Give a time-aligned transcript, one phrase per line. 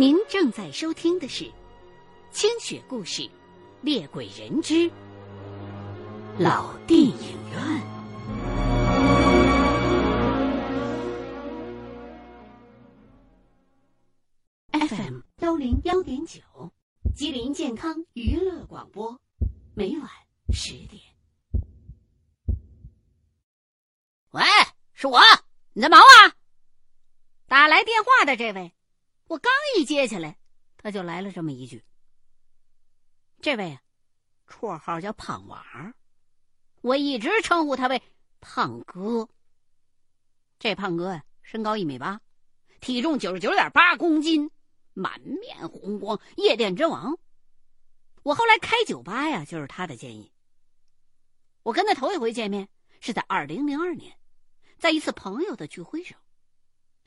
[0.00, 1.44] 您正在收听的是
[2.32, 3.20] 《清雪故事·
[3.82, 4.90] 猎鬼人之
[6.38, 7.60] 老电影院》。
[14.88, 16.40] FM 幺零幺点九，
[17.14, 19.20] 吉林健康娱乐广播，
[19.74, 20.08] 每晚
[20.50, 21.02] 十点。
[24.30, 24.42] 喂，
[24.94, 25.20] 是我，
[25.74, 26.32] 你在忙啊？
[27.46, 28.72] 打来电话的这位，
[29.30, 30.36] 我刚一接起来，
[30.76, 31.84] 他就来了这么一句
[33.40, 33.78] ：“这位，
[34.48, 35.94] 绰号叫胖娃儿，
[36.80, 38.02] 我一直称呼他为
[38.40, 39.28] 胖哥。
[40.58, 42.20] 这胖哥呀，身高一米八，
[42.80, 44.50] 体重九十九点八公斤，
[44.94, 47.16] 满面红光，夜店之王。
[48.24, 50.32] 我后来开酒吧呀，就是他的建议。
[51.62, 52.68] 我跟他头一回见面
[53.00, 54.18] 是在二零零二年，
[54.76, 56.18] 在一次朋友的聚会上。”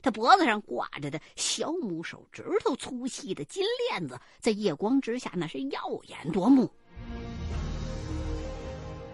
[0.04, 6.70] 他脖子上挂着的小拇手指头粗细的金链子，在夜光之下那是耀眼夺目。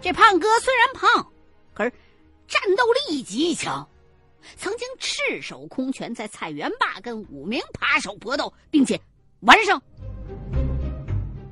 [0.01, 1.31] 这胖哥虽然胖，
[1.75, 1.93] 可是
[2.47, 3.87] 战斗力极强，
[4.57, 8.99] 曾经赤手空拳在菜园坝跟五名扒手搏斗，并且
[9.41, 9.79] 完胜。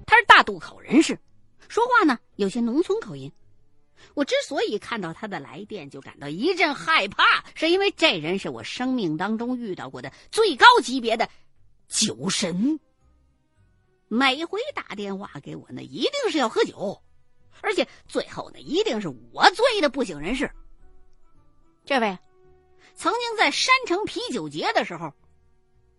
[0.07, 1.19] 他是大渡口人士，
[1.67, 3.31] 说话呢有些农村口音。
[4.13, 11.29] 我之所以看到他的来电就感到一阵害怕，是因为这人是我生命当中遇到过的最高级别的
[11.87, 12.79] 酒神。
[14.07, 17.01] 每回打电话给我，那一定是要喝酒，
[17.61, 20.49] 而且最后呢，一定是我醉的不省人事。
[21.85, 22.17] 这位
[22.95, 25.13] 曾经在山城啤酒节的时候，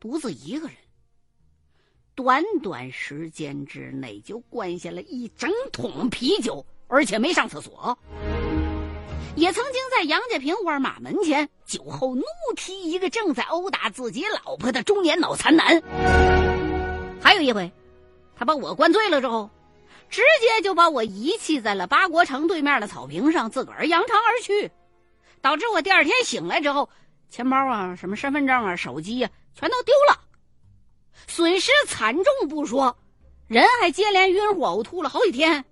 [0.01, 0.77] 独自一个人，
[2.15, 6.67] 短短时间之内就灌下了一整桶啤酒。
[6.89, 7.97] 而且没上厕所，
[9.37, 12.23] 也曾经在杨家坪沃尔玛门前酒后怒
[12.57, 15.83] 踢一个正在殴打自己老婆的中年脑残男。
[17.23, 17.71] 还有一回，
[18.35, 19.51] 他把我灌醉了之后，
[20.09, 24.71] 直接就把我遗弃在了八国城对面的草坪上，自个儿扬长而去，
[25.43, 26.89] 导致我第二天醒来之后，
[27.29, 30.19] 钱包啊、什么身份证啊、手机呀，全都丢了，
[31.27, 32.97] 损失惨重不说，
[33.47, 35.67] 人还接连晕乎、呕吐了好几天。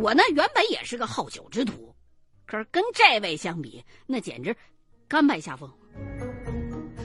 [0.00, 1.92] 我呢，原本也是个好酒之徒，
[2.46, 4.54] 可是跟这位相比，那简直
[5.08, 5.68] 甘拜下风。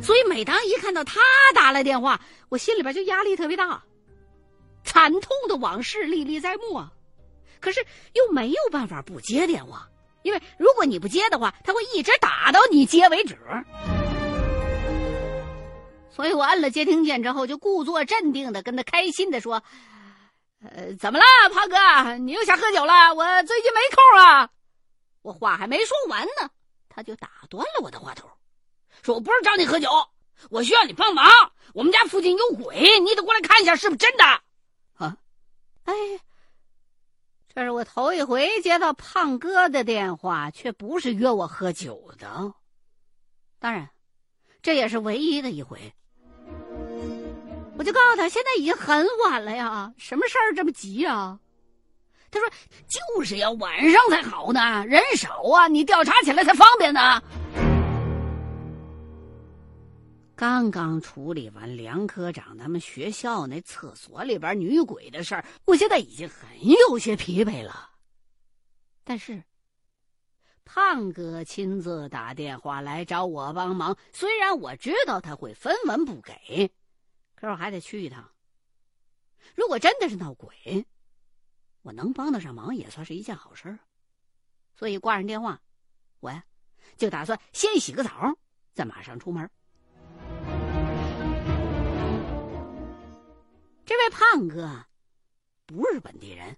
[0.04, 1.20] 所以每当一看到他
[1.56, 3.84] 打来电话，我心里边就压力特别大，
[4.84, 6.94] 惨痛的往事历历在目啊。
[7.60, 7.84] 可是
[8.14, 9.90] 又没有办法不接电话，
[10.22, 13.36] 因为如果你不接的话，他会一直打到你接为止。
[16.12, 19.64] 所以我按了接听键之后，就故作镇定的跟他开心的说。
[20.72, 22.18] 呃，怎么了，胖哥？
[22.18, 23.14] 你又想喝酒了？
[23.14, 24.50] 我最近没空啊。
[25.22, 26.50] 我话还没说完呢，
[26.90, 28.30] 他就打断了我的话头，
[29.02, 29.90] 说：“我不是找你喝酒，
[30.50, 31.26] 我需要你帮忙。
[31.74, 34.24] 我们家附近有鬼，你得过来看一下，是不是真的？”
[34.96, 35.18] 啊，
[35.86, 35.94] 哎，
[37.54, 42.54] 这是我头一回接到胖哥的电话，却不是约我喝酒的。
[43.60, 43.90] 当然，
[44.62, 45.94] 这也是唯一的一回。
[47.78, 51.40] 我就告诉他，现在已经很晚了呀，什么事儿这么急呀？
[52.30, 52.50] 他说
[52.90, 57.22] ：“就是要晚上才好呢，人少啊，你调查起来才方便呢。”
[60.36, 67.92] 刚刚处理完梁科长他们学校那厕所里边女鬼的事儿，我现在已经很有些疲惫了。
[69.04, 69.44] 但是，
[70.66, 76.72] 胖哥亲自打电话来找我帮忙，虽然我知道他会分文不给。
[77.44, 78.32] 这我还得去一趟。
[79.54, 80.86] 如果真的是闹鬼，
[81.82, 83.78] 我能帮得上忙也算是一件好事
[84.74, 85.62] 所以挂上电话，
[86.22, 86.46] 我呀
[86.96, 88.34] 就打算先洗个澡，
[88.72, 89.52] 再马上出门。
[93.84, 94.86] 这位胖哥
[95.66, 96.58] 不是本地人，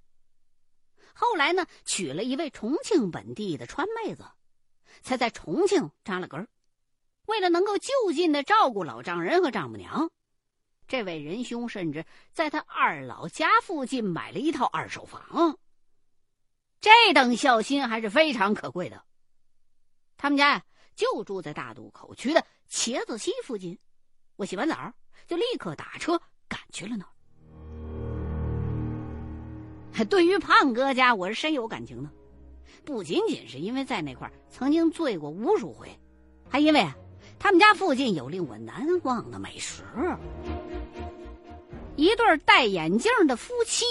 [1.15, 4.23] 后来呢娶了一位重庆本地的川妹子，
[5.01, 6.47] 才在重庆扎了根
[7.25, 10.11] 为了能够就近的照顾老丈人和丈母娘。
[10.87, 15.57] 这位仁兄甚至在他二老家附近买了一套二手房，
[16.79, 19.03] 这等孝心还是非常可贵的。
[20.17, 20.63] 他们家呀
[20.95, 23.77] 就住在大渡口区的茄子溪附近，
[24.35, 24.93] 我洗完澡
[25.27, 27.11] 就立刻打车赶去了那儿。
[30.09, 32.09] 对于胖哥家，我是深有感情的，
[32.83, 35.89] 不仅仅是因为在那块曾经醉过无数回，
[36.49, 36.95] 还因为啊
[37.39, 39.83] 他们家附近有令我难忘的美食。
[41.95, 43.85] 一对戴眼镜的夫妻，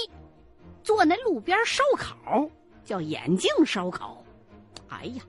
[0.83, 2.51] 坐那路边烧烤，
[2.85, 4.25] 叫眼镜烧烤。
[4.89, 5.23] 哎呀，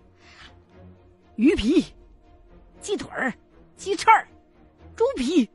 [1.36, 1.86] 鱼皮、
[2.82, 3.10] 鸡腿、
[3.78, 4.06] 鸡翅、
[4.96, 5.50] 猪皮，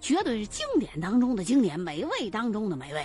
[0.00, 3.04] 绝对是经典当中的经典，美味当中的美味。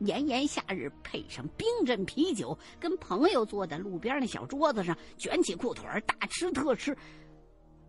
[0.00, 6.96] 炎炎夏日，配上冰镇啤酒，跟朋友坐在路边那小桌子上，卷起裤腿大吃特吃，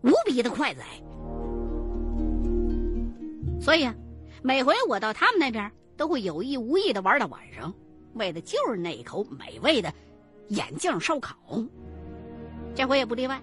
[0.04, 0.84] 无比的快哉。
[3.60, 3.96] 所以啊，
[4.42, 7.74] 每回我到他们那边，都会有意无意的玩到晚上，
[8.14, 9.94] 为的就是那一口美味的
[10.50, 11.36] 眼镜烧烤。
[12.76, 13.42] 这回也不例外。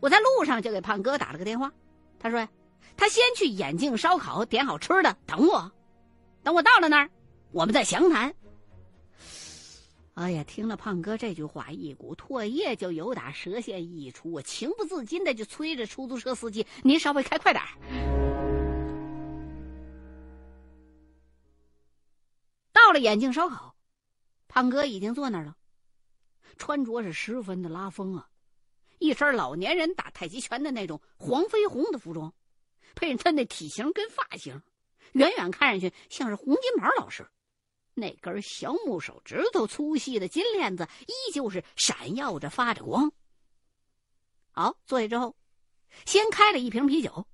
[0.00, 1.70] 我在路上就给胖哥打了个电话，
[2.18, 2.48] 他说呀，
[2.96, 5.70] 他先去眼镜烧烤点好吃的等我，
[6.42, 7.10] 等我到了那儿。
[7.52, 8.34] 我们再详谈。
[10.22, 17.60] 哎呀，听了胖哥这句话，一股唾液就由打舌线溢出，我情不自禁的就催着出租车司机：“您稍微开快点
[22.72, 23.74] 到了眼镜烧烤，
[24.46, 25.56] 胖哥已经坐那儿了，
[26.56, 28.28] 穿着是十分的拉风啊，
[29.00, 32.32] 一身老年人打太极拳的那种黄飞鸿的服装，
[32.94, 34.62] 配上他那体型跟发型，
[35.14, 37.26] 远远看上去像是洪金宝老师。
[37.94, 43.12] 那根小木手指头粗细的金链子依旧是闪耀着发着光。
[44.50, 45.36] 好，坐下之后，
[46.06, 47.26] 先开了一瓶啤酒。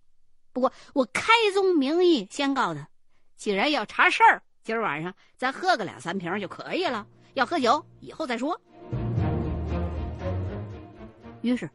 [0.53, 2.89] 不过我开宗明义先告他，
[3.37, 7.07] 既然要查事儿，今儿晚上咱喝个两三瓶就可以了。
[7.35, 8.61] 要喝酒以后再说。
[11.43, 11.71] 于是，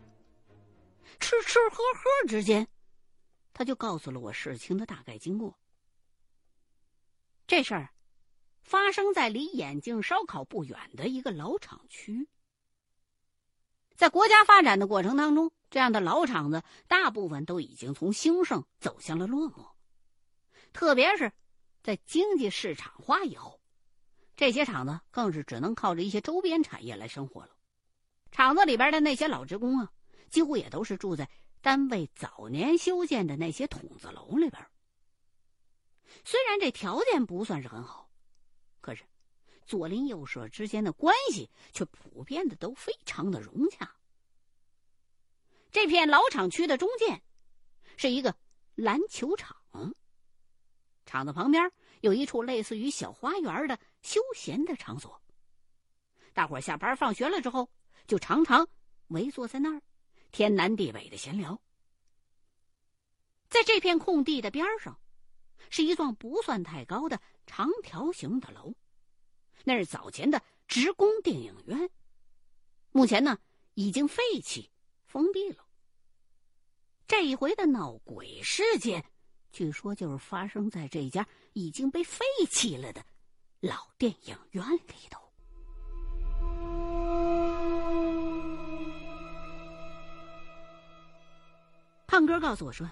[1.21, 2.68] 吃吃喝喝之间，
[3.53, 5.57] 他就告诉了我事情的大概经过。
[7.47, 7.93] 这事儿。
[8.63, 12.27] 发生在离眼镜烧烤不远的一个老厂区。
[13.95, 19.68] 在国家发展的过程当中，这样的老厂子大部分都已经从兴盛走向了落寞。
[20.71, 21.31] 特别是，
[21.83, 23.62] 在经济市场化以后，
[24.36, 27.56] 这些厂子更是只能靠着一些周边产业来生活了。
[28.31, 29.92] 厂子里边的那些老职工啊，
[30.30, 31.30] 几乎也都是住在
[31.62, 34.65] 单位早年修建的那些筒子楼里边。
[36.25, 38.10] 虽然这条件不算是很好。
[38.83, 39.06] 可是，
[39.65, 43.95] 左邻右舍之间的关系却普遍的都非常的融洽。
[45.71, 47.24] 这片老厂区的中间，
[47.95, 48.35] 是一个
[48.75, 49.56] 篮球场，
[51.06, 51.71] 厂子旁边
[52.01, 55.21] 有一处类似于小花园的休闲的场所。
[56.33, 57.69] 大伙下班放学了之后，
[58.06, 58.68] 就常常
[59.07, 59.81] 围坐在那儿，
[60.33, 61.57] 天南地北的闲聊。
[63.47, 65.00] 在这片空地的边上。
[65.69, 68.74] 是一幢不算太高的长条形的楼，
[69.63, 71.89] 那是早前的职工电影院，
[72.92, 73.38] 目前呢
[73.74, 74.69] 已经废弃
[75.06, 75.65] 封闭了。
[77.07, 79.04] 这一回的闹鬼事件，
[79.51, 83.06] 据说就是发生在这家已经被废弃了的
[83.60, 85.21] 老电影院里头。
[92.07, 92.89] 胖哥告诉我说。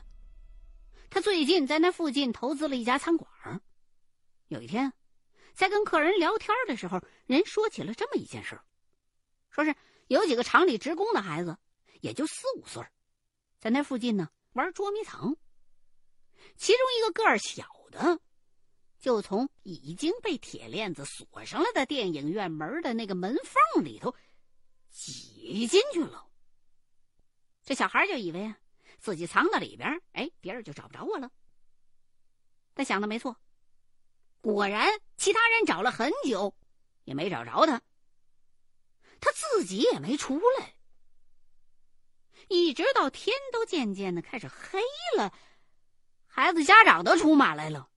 [1.12, 3.62] 他最近在那附近投资了一家餐馆
[4.48, 4.94] 有一天，
[5.54, 8.58] 在跟客人聊天的时候，人说起了这么一件事
[9.50, 9.76] 说是
[10.08, 11.58] 有几个厂里职工的孩子，
[12.00, 12.82] 也就四五岁，
[13.60, 15.36] 在那附近呢玩捉迷藏。
[16.56, 18.22] 其中一个个儿小的，
[18.98, 24.16] 就从已经被铁链子锁上了的电影院门的那个门缝里头
[24.90, 26.26] 挤进去了。
[27.64, 28.58] 这小孩就以为啊。
[29.02, 31.30] 自己藏在里边，哎，别人就找不着我了。
[32.76, 33.36] 他想的没错，
[34.42, 36.56] 果然，其他人找了很久，
[37.04, 37.82] 也没找着他。
[39.20, 40.76] 他自己也没出来，
[42.48, 44.80] 一直到天都渐渐的开始黑
[45.18, 45.34] 了，
[46.28, 47.90] 孩子家长都出马来了。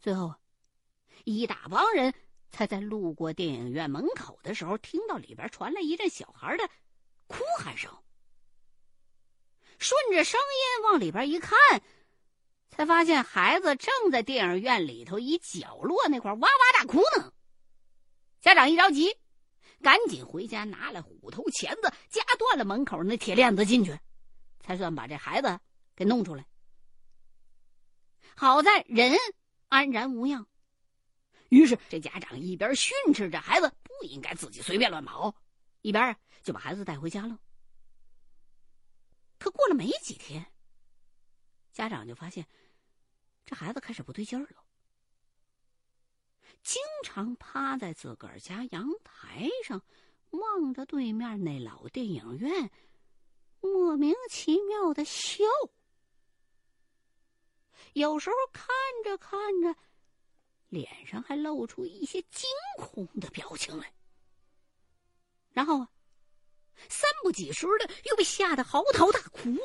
[0.00, 0.34] 最后，
[1.24, 2.12] 一大帮人
[2.50, 6.68] 才在路过电影院门口的时候，听到里边传来一阵小孩的
[7.28, 7.96] 哭喊声。
[9.80, 11.58] 顺着声音往里边一看，
[12.68, 17.32] 才发现孩子正在电影院里头一角落那块哇哇大哭呢。
[18.42, 19.16] 家长一着急，
[19.80, 23.98] 赶紧回家拿来虎头钳子夹断了门口那铁链子进去，
[24.60, 25.58] 才算把这孩子
[25.96, 26.44] 给弄出来。
[28.36, 29.16] 好在人
[29.68, 30.46] 安然无恙，
[31.48, 35.34] 于是这家长一边训斥着孩子不应该自己随便乱跑，
[35.80, 37.38] 一边就把孩子带回家了。
[39.40, 40.52] 可过了没几天，
[41.72, 42.46] 家长就发现
[43.46, 44.62] 这孩子开始不对劲儿了，
[46.62, 49.82] 经常趴在自个儿家阳台上，
[50.28, 52.70] 望着对面那老电影院，
[53.60, 55.42] 莫名其妙的笑。
[57.94, 58.68] 有时候看
[59.02, 59.74] 着看着，
[60.68, 63.94] 脸上还露出一些惊恐的表情来，
[65.52, 65.90] 然后啊。
[66.88, 69.56] 三不几时的，又被吓得嚎啕大哭。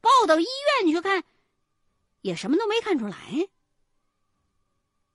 [0.00, 0.44] 抱到医
[0.82, 1.24] 院去看，
[2.20, 3.16] 也什么都没看出来。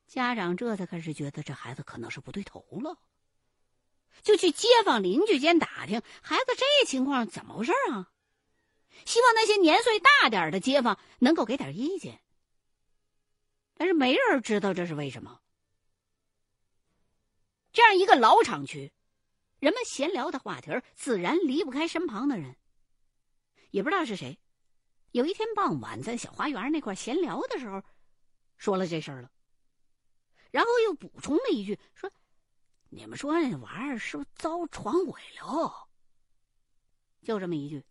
[0.07, 2.97] 家长这才开始觉得这孩子可能是不对头了，
[4.21, 8.11] 就去街坊邻居间打听孩子这情况怎么回事啊？
[9.05, 12.21] 希望那些年岁大点的街坊能够给点意见。
[13.75, 15.39] 但是没人知道这是为什么。
[17.71, 18.91] 这样一个老厂区，
[19.61, 22.57] 人们闲聊的话题自然离不开身旁的人。
[23.69, 24.39] 也不知道是谁，
[25.11, 27.81] 有一天傍晚在小花园那块闲聊的时候，
[28.57, 29.31] 说了这事儿了。
[30.49, 32.11] 然后又补充了一句：“说，
[32.89, 35.87] 你们说那玩意儿是不是遭闯鬼了？”
[37.21, 37.85] 就这么一句，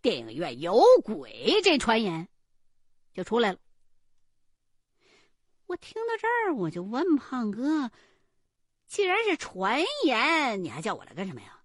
[0.00, 2.28] 电影院有鬼这传言
[3.12, 3.58] 就出来了。
[5.66, 7.90] 我听到这儿，我就问胖哥
[8.86, 11.60] ：“既然是传言，你还叫我来干什么呀？”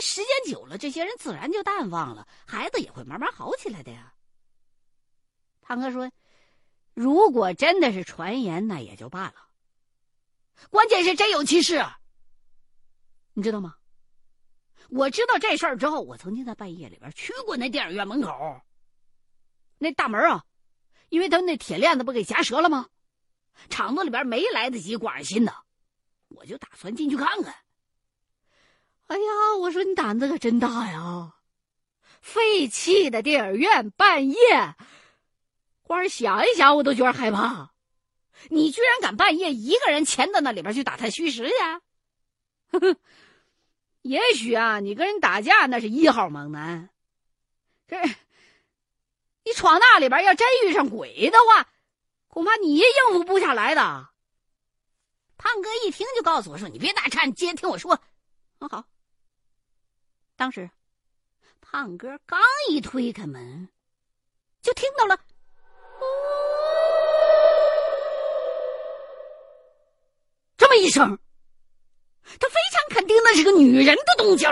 [0.00, 4.14] 时间久了，这些人自然就淡忘了，孩子也会慢慢好起来的呀。
[5.60, 6.10] 胖哥说。
[6.94, 9.34] 如果真的是传言，那也就罢了。
[10.68, 11.86] 关键是真有其事，
[13.34, 13.76] 你知道吗？
[14.90, 18.60] 我知道这事儿之后，我曾经在半夜里边去过那电影院门口。
[19.78, 20.44] 那大门啊，
[21.08, 22.88] 因为他那铁链子不给夹折了吗？
[23.70, 25.54] 厂子里边没来得及挂上新的，
[26.38, 27.54] 我就打算进去看看。
[29.08, 31.34] 哎呀，我说你胆子可真大呀！
[32.20, 34.36] 废弃的电影院半夜。
[35.82, 37.70] 光是想一想，我都觉得害怕。
[38.50, 41.54] 你居然敢半夜一个人潜到那里边去打探虚实去？
[44.02, 46.90] 也许啊，你跟人打架那是一号猛男。
[47.86, 47.96] 这，
[49.44, 51.68] 你闯那里边要真遇上鬼的话，
[52.28, 54.08] 恐怕你也应付不下来的。
[55.38, 57.98] 胖哥一听就告诉我说：“你别打岔，你接着听我说。”
[58.60, 58.84] 很好。
[60.36, 60.68] 当时，
[61.60, 63.68] 胖哥刚一推开门，
[64.60, 65.18] 就听到了。
[70.56, 71.16] 这么一声，
[72.40, 74.48] 他非常肯定那是个女人的动静。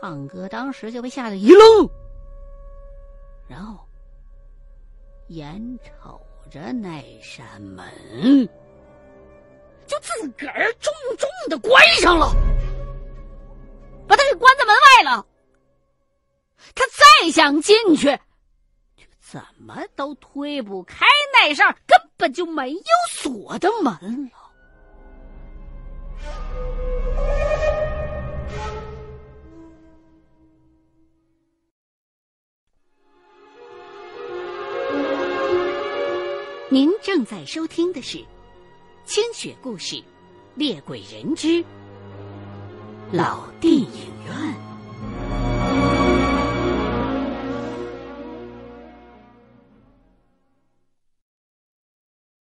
[0.00, 1.88] 胖哥当时就被吓得一愣，
[3.48, 3.84] 然后
[5.28, 6.20] 眼瞅
[6.50, 8.48] 着那扇门，
[10.04, 12.30] 自个儿重重的关上了，
[14.06, 15.26] 把他给关在门外了。
[16.74, 18.18] 他再想进去。
[19.18, 22.80] 怎么都推不开那扇根本就没有
[23.10, 24.38] 锁的门了。
[36.68, 38.18] 您正在收听的是
[39.06, 39.96] 《清雪故事·
[40.54, 41.62] 猎鬼人之
[43.12, 44.34] 老电影院》。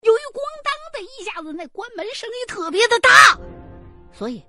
[0.01, 3.10] 由于咣当的一下子那关门声音特别的大，
[4.13, 4.41] 所以，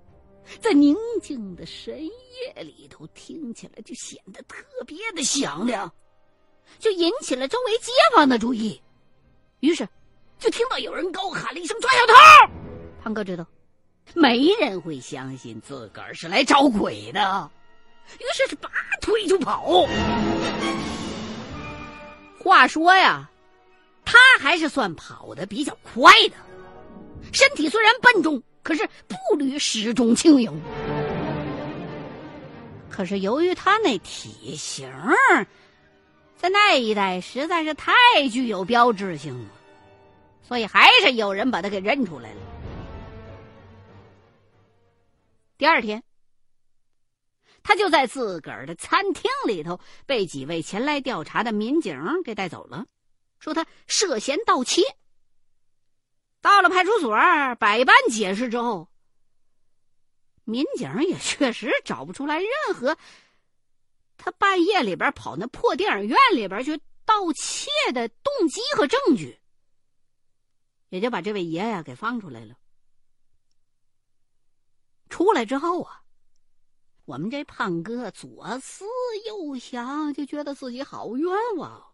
[0.61, 5.93] 在宁静的深夜里头听起来就显得特别的响亮，
[6.79, 8.81] 就引起了周围街坊的注意。
[9.61, 9.89] 于是，
[10.39, 12.15] 就听到有人高喊了一声“抓小偷”。
[13.03, 13.47] 胖哥知道，
[14.15, 17.51] 没人会相信自个儿是来找鬼的，
[18.19, 19.87] 于是是拔腿就跑。
[22.39, 23.31] 话说呀，
[24.05, 26.37] 他还是算跑的比较快的。
[27.33, 30.61] 身体虽然笨重，可是步履始终轻盈。
[32.91, 34.93] 可是由于他那体型，
[36.37, 37.93] 在那一带实在是太
[38.31, 39.51] 具有标志性了，
[40.47, 42.41] 所以还是有人把他给认出来了。
[45.57, 46.03] 第二天，
[47.63, 52.87] 他就在自个儿的餐厅里头被几位前来调查的民警给带走了，
[53.39, 54.83] 说他涉嫌盗窃。
[56.43, 57.17] 到了派出所，
[57.59, 58.91] 百般解释之后，
[60.45, 62.99] 民警也确实找不出来任何
[64.19, 69.39] 他半夜里边跑那破电影院里边去盗窃的动机和证据，
[70.95, 72.55] 也就把这位爷爷给放出来了。
[75.09, 76.05] 出来之后啊，
[77.05, 78.85] 我们这胖哥左思
[79.27, 81.85] 右想，就觉得自己好冤枉。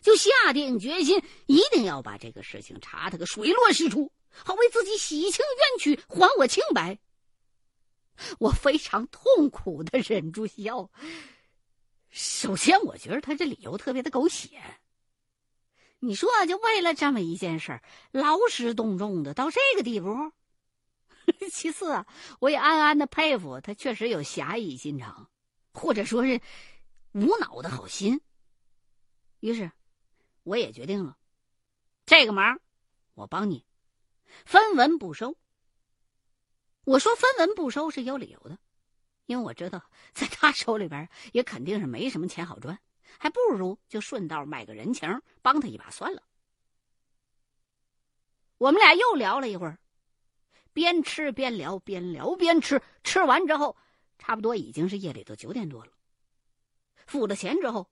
[0.00, 6.96] 就下定决心，一定要把这个事情查他个水落石出，好为自己洗清冤屈，还我清白。
[8.38, 10.88] 我非常痛苦的忍住笑。
[12.10, 14.60] 首先，我觉得他这理由特别的狗血。
[16.04, 20.32] 你说，就为了这么一件事儿，劳师动众的到这个地步。
[21.52, 22.06] 其次啊，
[22.40, 25.30] 我也暗暗的佩服他，确实有侠义心肠，
[25.72, 26.40] 或者说是
[27.12, 28.20] 无脑的好心。
[29.38, 29.70] 于是，
[30.42, 31.16] 我也决定了，
[32.04, 32.58] 这个忙
[33.14, 33.64] 我帮你，
[34.44, 35.36] 分文不收。
[36.82, 38.58] 我说分文不收是有理由的，
[39.26, 42.80] 因为我知道在他手里边也肯定是没什么钱好赚，
[43.18, 46.22] 还不如就顺道卖个人情，帮他一把算了。
[48.58, 49.78] 我们俩又聊了一会儿，
[50.72, 52.80] 边吃边聊，边聊边吃。
[53.02, 53.76] 吃完之后，
[54.18, 55.92] 差不多已经是夜里头九点多了。
[57.06, 57.90] 付了钱之后，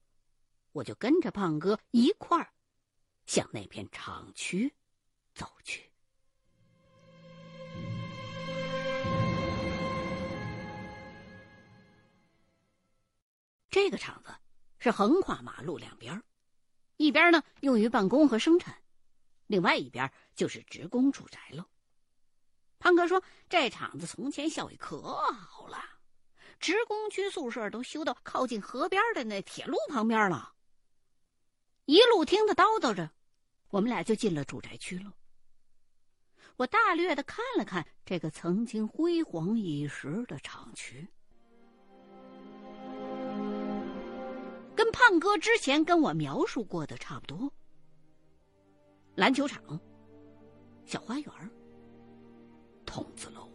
[0.73, 2.53] 我就跟着胖哥一块儿
[3.27, 4.73] 向那片厂区
[5.35, 5.91] 走去。
[13.69, 14.35] 这个厂子
[14.81, 16.21] 是横跨马路两边，
[16.97, 18.77] 一边呢用于办公和生产。
[19.47, 21.69] 另外一边就是职工住宅了。
[22.79, 25.79] 胖哥说：“这厂子从前效益可好了，
[26.59, 30.55] 职工区宿舍都修到靠近河边的那铁路旁边了。”
[31.85, 33.11] 一路听他叨叨着，
[33.69, 35.13] 我们俩就进了住宅区了。
[36.57, 41.09] 我大略的看了看这个曾经辉煌一时的厂区，
[44.81, 47.53] 跟胖哥之前跟我描述过的差不多。
[49.15, 49.79] 篮球场、
[50.87, 51.31] 小花园、
[52.87, 53.47] 筒子楼，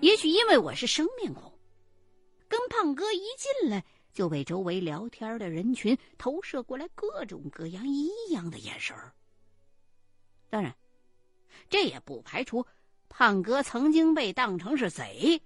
[0.00, 1.52] 也许因为我是生面孔，
[2.46, 8.96] 跟胖哥一进来就被周围聊天的人群投射过来各种各样异样的眼神
[10.48, 10.72] 当然，
[11.68, 12.64] 这也不排除
[13.08, 15.42] 胖哥曾经被当成是贼，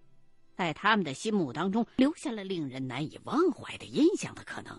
[0.61, 4.79] 在他们的心目当中留下了令人难以忘怀的印象的可能。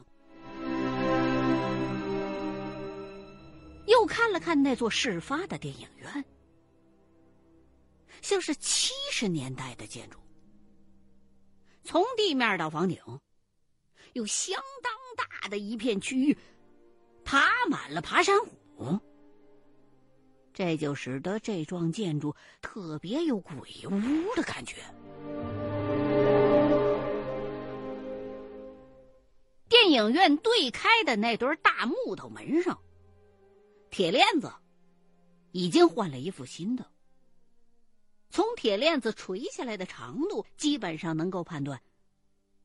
[3.87, 6.23] 又看了看那座事发的电影院，
[8.21, 10.19] 像是七十年代的建筑。
[11.83, 13.01] 从地面到房顶，
[14.13, 16.37] 有相当大的一片区域
[17.25, 18.39] 爬满了爬山
[18.75, 18.99] 虎，
[20.53, 24.75] 这就使得这幢建筑特别有鬼屋的感觉。
[29.67, 32.79] 电影院对开的那对大木头门上。
[33.89, 34.51] 铁链子
[35.51, 36.89] 已经换了一副新的。
[38.29, 41.81] 从铁链子垂下来的长度，基本上能够判断，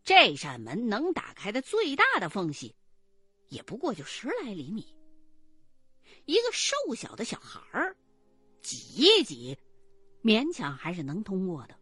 [0.05, 2.77] 这扇门能打开的最大的缝隙，
[3.49, 4.95] 也不过就十来厘米。
[6.27, 7.97] 一个瘦小的小孩儿
[8.63, 9.59] 挤一挤，
[10.23, 11.77] 勉强还是能通过的。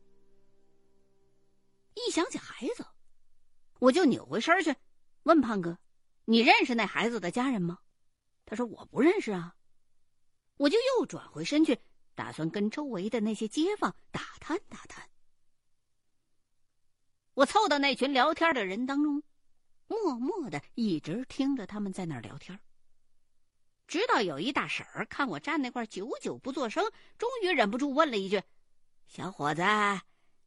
[1.95, 2.87] 一想起孩子，
[3.79, 4.75] 我就扭回身去，
[5.23, 5.79] 问胖哥
[6.27, 7.79] ：“你认识那孩子的家人吗？”
[8.47, 9.57] 他说：“我不认识啊。”
[10.57, 11.81] 我就又转回身去，
[12.15, 15.09] 打算跟周围的那些街坊打探打探。
[17.35, 19.23] 我凑到那群聊天的人当中，
[19.89, 22.59] 默默的一直听着他们在那儿聊天。
[23.89, 26.85] 直到有一大婶儿看我站那块久久不作声，
[27.19, 28.41] 终于忍不住问了一句
[29.09, 29.63] ：“小伙子，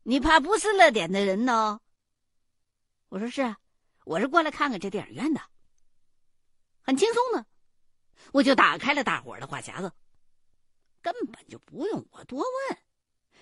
[0.10, 1.82] 你怕不是乐点的人呢？”
[3.10, 3.54] 我说：“是，
[4.06, 5.42] 我是过来看看这电影院的。”
[6.82, 7.46] 很轻松的。
[8.32, 9.92] 我就打开了大伙的话匣子，
[11.02, 12.78] 根本就不用我多问，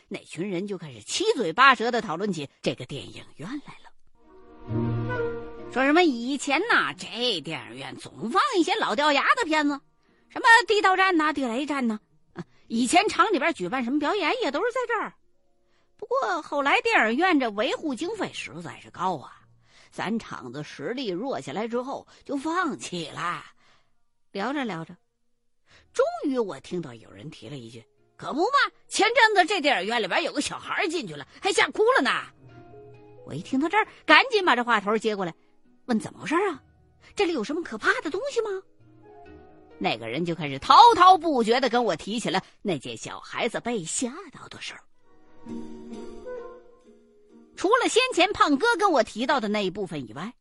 [0.07, 5.71] 那群人就开始七嘴八舌的讨论起这个电影院来了。
[5.71, 9.79] 说什么以前呐，这电影院总放一些老掉牙的片子，
[10.29, 11.99] 什么地道战呐、地雷战呐。
[12.67, 15.13] 以前厂里边举办什么表演也都是在这儿。
[15.97, 19.41] 不过后来电影院这维护经费实在是高啊，
[19.91, 23.43] 咱厂子实力弱下来之后就放弃了。
[24.31, 24.95] 聊着聊着，
[25.93, 27.83] 终于我听到有人提了一句
[28.17, 32.11] ：“可不嘛，前阵子这电影院里边有个小孩进去了，还吓哭了呢。”
[33.25, 35.33] 我一听到这儿，赶紧把这话头接过来，
[35.85, 36.61] 问怎么回事啊？
[37.15, 38.49] 这里有什么可怕的东西吗？
[39.77, 44.81] 那个人就开始滔滔不绝的跟我提起了那件小孩子被吓到的事儿。
[47.55, 50.33] 除了先前胖哥跟我提到的那一部分以外，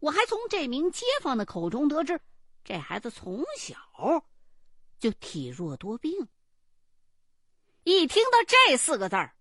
[0.00, 2.20] 我还从这名街坊的口中得知。
[2.64, 3.76] 这孩子从小
[4.98, 6.28] 就体弱多病，
[7.84, 9.34] 一听到这四个字儿，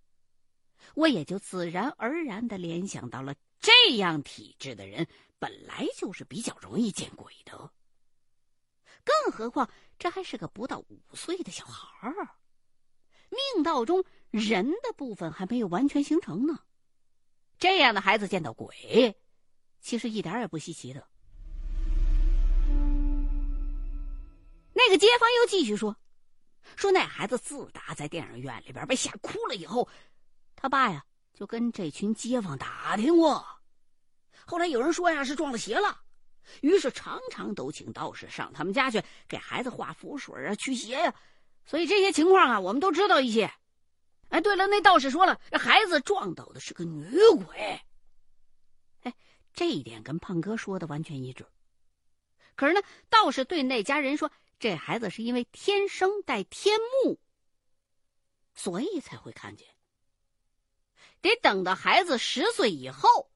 [0.96, 5.08] 我也就自然而然的联想到了这样体质的人
[5.40, 7.72] 本来就是比较容易见鬼的。
[9.04, 12.28] 更何况这还是个不到五岁的小孩儿，
[13.30, 16.60] 命道中人的部分还没有完全形成呢。
[17.60, 19.16] 这样的孩子见到鬼，
[19.80, 21.08] 其实一点也不稀奇的。
[24.74, 25.96] 那个街坊又继续说
[26.76, 29.88] ：“说那孩子自打在电影院里边被吓哭了以后，
[30.56, 33.46] 他爸呀就跟这群街坊打听过，
[34.46, 36.02] 后来有人说呀是撞了邪了，
[36.62, 41.14] 于是常常都请道士上他们家去给孩子画符水啊、驱邪呀。
[41.66, 43.54] 所以这些情况啊，我们都知道一些。
[44.32, 47.06] 哎，对了，那道士说了，这孩子撞倒的是个女
[47.46, 47.82] 鬼。
[49.02, 49.14] 哎，
[49.54, 51.46] 这一点跟胖哥说的完全一致。
[52.56, 57.20] 可是呢，道士对那家人说，这孩子是因为天生带天目，
[58.56, 59.68] 所以才会看见。
[61.22, 63.30] 得等到孩子十岁以后，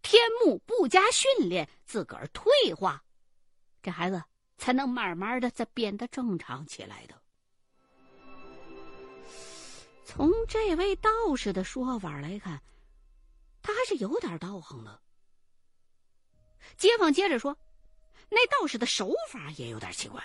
[0.00, 3.04] 天目不加训练，自个儿退化，
[3.82, 4.24] 这孩子
[4.56, 7.21] 才能慢慢的再变得正常起来的。
[10.14, 12.62] 从这位道士的说法来看，
[13.62, 15.00] 他还是有点道行的。
[16.76, 17.56] 街坊接着说，
[18.28, 20.22] 那道士的手法也有点奇怪，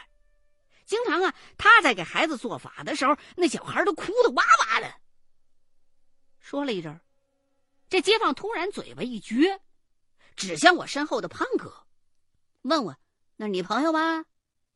[0.86, 4.94] 经常啊，他在给孩子做法的时候，那小孩都哭得哇哇的。
[6.42, 7.00] 说了一阵
[7.88, 9.58] 这街坊突然嘴巴一撅，
[10.36, 11.88] 指向我身后的胖哥，
[12.64, 12.98] 问我
[13.38, 14.26] ：“那是你朋友吗？”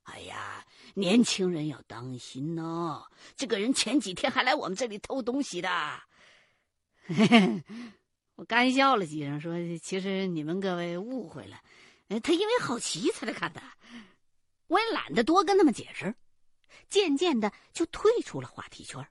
[0.03, 0.60] 哎呀，
[0.93, 3.03] 年轻人要当心呢！
[3.35, 5.69] 这个人前几天还来我们这里偷东西的。
[8.35, 11.61] 我干笑了几声，说：“其实你们各位误会了，
[12.21, 13.61] 他因为好奇才来看的。”
[14.67, 16.15] 我也懒得多跟他们解释，
[16.89, 19.05] 渐渐的就退出了话题圈，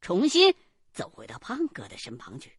[0.00, 0.54] 重新。
[0.92, 2.50] 走回到胖哥的身旁去，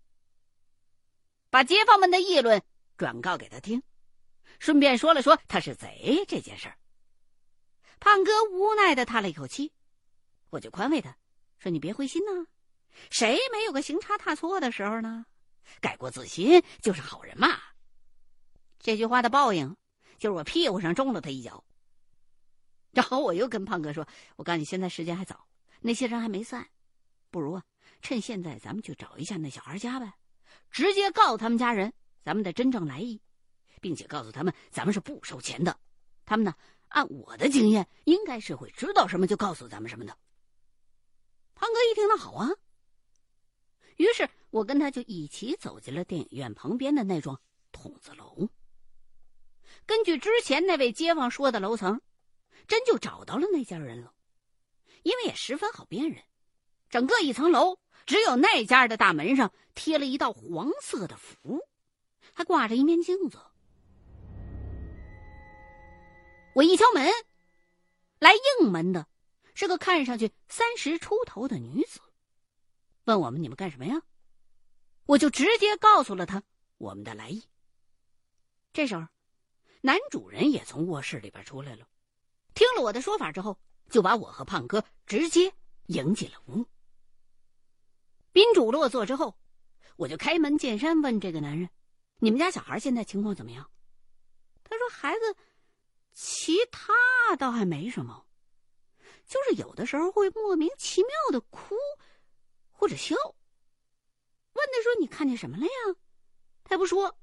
[1.49, 2.61] 把街坊们的议论
[2.95, 3.81] 转告给他听，
[4.59, 6.77] 顺便说了说他是贼这件事儿。
[7.99, 9.71] 胖哥无奈的叹了一口气，
[10.49, 11.17] 我就宽慰他
[11.59, 12.47] 说：“你别灰心呐，
[13.09, 15.25] 谁没有个行差踏错的时候呢？
[15.81, 17.49] 改过自新就是好人嘛。”
[18.79, 19.75] 这句话的报应
[20.17, 21.63] 就是我屁股上中了他一脚。
[22.91, 24.07] 然后我又跟胖哥说
[24.37, 25.47] ：“我告诉你，现在时间还早，
[25.81, 26.67] 那些人还没散，
[27.29, 27.63] 不如啊。”
[28.01, 30.13] 趁现在，咱们去找一下那小孩家呗，
[30.69, 31.91] 直接告诉他们家人
[32.23, 33.19] 咱们的真正来意，
[33.81, 35.79] 并且告诉他们咱们是不收钱的。
[36.23, 36.53] 他们呢，
[36.89, 40.17] 按我的经验，应该是会知道什么就告诉咱们什么的。
[41.55, 42.49] 胖哥一听，那好啊。
[43.97, 47.39] 于是我跟他就一起走进了电影院旁边的那幢
[47.71, 48.47] 筒子楼。
[49.85, 52.01] 根据之前那位街坊说的楼层，
[52.67, 54.13] 真就找到了那家人了，
[55.03, 56.23] 因为也十分好辨认，
[56.89, 57.79] 整个一层楼。
[58.05, 61.59] 只有那家的大门上贴了一道黄色的符，
[62.33, 63.37] 还挂着一面镜子。
[66.57, 67.07] 我一敲门，
[68.17, 69.05] 来应门的
[69.53, 71.99] 是个看上去三十出头的女子，
[73.03, 74.01] 问我们你们干什么呀？
[75.05, 76.41] 我就直接告诉了他
[76.79, 77.43] 我们的来意。
[78.73, 79.05] 这时候，
[79.81, 81.87] 男主人也从卧室里边出来了，
[82.55, 83.59] 听了我的说法之后，
[83.91, 85.53] 就把我和胖哥直接
[85.85, 86.65] 迎进了屋。
[88.31, 89.37] 宾主落座之后，
[89.95, 91.69] 我就开门见山问这个男人
[92.17, 93.69] ：“你们家小孩现在情况怎么样？”
[94.65, 95.35] 他说：“孩子，
[96.19, 98.25] 其他倒还没什么，
[99.27, 101.75] 就是有的时候会莫名其妙的哭
[102.71, 103.15] 或者笑。”
[104.53, 105.95] 问他说：“你看见什么了呀？”
[106.65, 107.19] 他不说。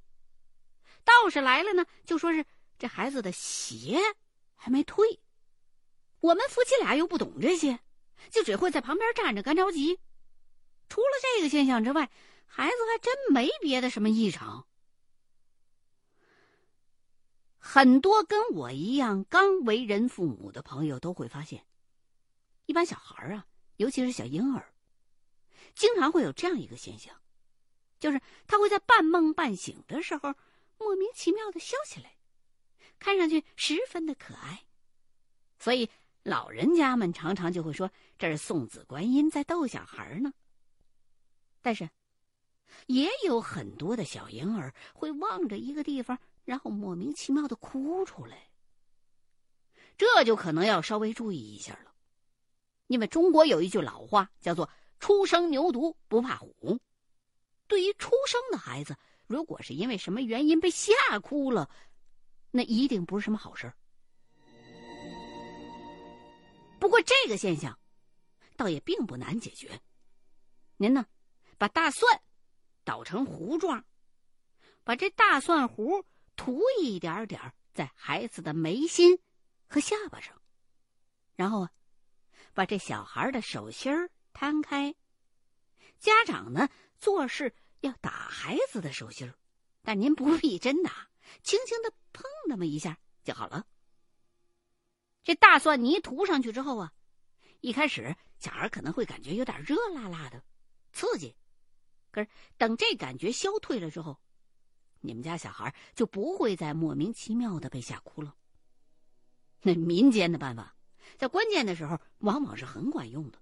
[1.03, 2.47] 道士来了呢，就说是
[2.79, 3.99] 这孩子的邪
[4.55, 5.19] 还没退。
[6.21, 7.81] 我们夫妻俩又不懂这些，
[8.31, 9.99] 就只会在旁边站着干着急。
[10.89, 12.09] 除了这个现象之外，
[12.47, 14.69] 孩子还真没别的什么异常。
[17.67, 21.65] 很多跟我一样刚为人父母的朋友都会发现，
[22.67, 23.47] 一般小孩啊，
[23.79, 24.71] 尤其是小婴儿，
[25.75, 27.19] 经常会有这样一个现象，
[27.99, 30.35] 就是他会在半梦半醒的时候，
[30.79, 32.19] 莫名其妙的笑起来，
[32.99, 34.67] 看上去十分的可爱。
[35.59, 35.89] 所以
[36.23, 40.35] 老人家们常常就会说，这是送子观音在逗小孩呢。
[41.63, 41.89] 但是，
[42.89, 48.49] 也有很多的小婴儿会望着一个地方，然后莫名其妙的哭出来。
[49.97, 51.93] 这就可能要稍微注意一下了，
[52.89, 56.79] 因为中国有一句老话叫做“初生牛犊不怕虎”。
[57.67, 61.71] 对于出生的孩子，如果是因为什么原因被吓哭了，
[62.51, 63.73] 那一定不是什么好事
[66.79, 67.79] 不过这个现象，
[68.57, 69.81] 倒也并不难解决。
[70.77, 71.07] 您呢？
[71.57, 72.21] 把大蒜
[72.83, 73.85] 捣成糊状，
[74.83, 76.05] 把这大蒜糊
[76.37, 79.19] 涂一点点在孩子的眉心
[79.67, 80.41] 和下巴上，
[81.35, 81.71] 然后啊，
[82.53, 84.95] 把这小孩的手心儿摊开。
[85.99, 86.69] 家长呢，
[86.99, 89.35] 做事要打孩子的手心儿，
[89.83, 91.09] 但您不必真打，
[91.43, 93.67] 轻轻的碰那么一下就好了。
[95.23, 96.93] 这大蒜泥涂上去之后啊，
[97.61, 100.45] 一开始小孩可能会感觉有点热辣辣的，
[100.93, 101.35] 刺激。
[102.11, 104.21] 可是等这感觉消退了之后，
[105.05, 108.35] 你们家小孩就不会再莫名其妙的被吓哭了。
[109.61, 110.75] 那民间的办法，
[111.19, 113.39] 在关键的时候往往是很管用的。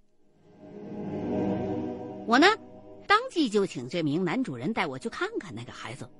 [2.27, 2.47] 我呢，
[3.07, 6.11] 当即就请这名男主人带我去看看那个孩子。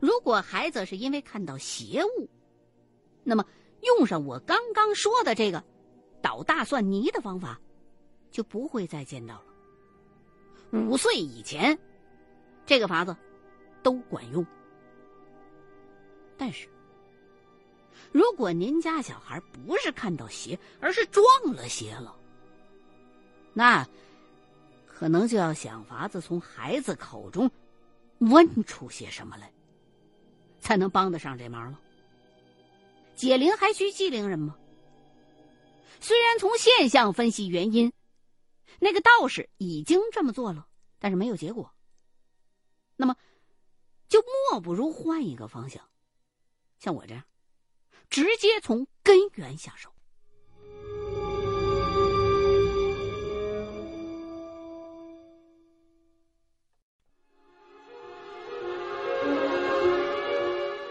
[0.00, 2.30] 如果孩子是因为看到邪物，
[3.24, 3.44] 那么
[3.82, 5.62] 用上我刚刚说的这个
[6.22, 7.60] 捣大蒜泥的方法，
[8.30, 9.44] 就不会再见到了。
[10.72, 11.78] 五岁以前，
[12.64, 13.14] 这个法子
[13.82, 14.44] 都管用。
[16.36, 16.68] 但是，
[18.12, 22.14] 如果您家小孩不是看到邪，而是撞了邪了，
[23.52, 23.86] 那
[24.86, 27.50] 可能就要想法子从孩子口中
[28.18, 29.52] 问出些什么来。
[30.60, 31.80] 才能帮得上这忙了。
[33.14, 34.56] 解铃还需系铃人吗？
[36.00, 37.92] 虽然从现象分析原因，
[38.80, 40.66] 那个道士已经这么做了，
[40.98, 41.72] 但是没有结果。
[42.96, 43.16] 那么，
[44.08, 45.82] 就莫不如换一个方向，
[46.78, 47.22] 像我这样，
[48.08, 49.90] 直接从根源下手。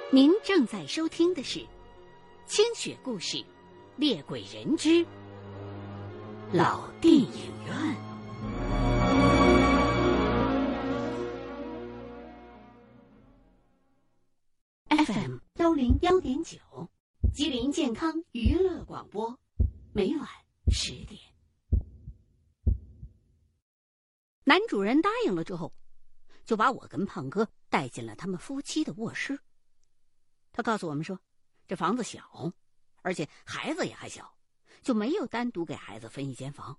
[0.10, 1.60] 您正在收听的是
[2.45, 3.38] 《清雪故事·
[3.97, 5.06] 猎鬼人之
[6.53, 7.75] 老电影院》
[15.88, 16.60] 零幺点九，
[17.34, 19.39] 吉林健康娱乐广播，
[19.93, 20.28] 每晚
[20.69, 21.17] 十点。
[24.43, 25.73] 男主人答应了之后，
[26.43, 29.39] 就把我跟胖哥带进了他们夫妻的卧室。
[30.52, 31.21] 他告诉我们说，
[31.69, 32.52] 这房子小，
[33.02, 34.38] 而且孩子也还小，
[34.82, 36.78] 就没有单独给孩子分一间房。